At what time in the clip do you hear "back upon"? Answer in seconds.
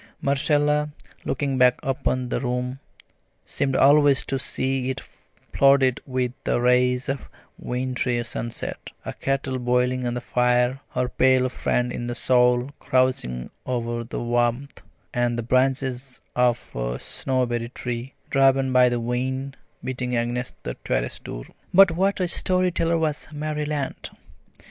1.59-2.29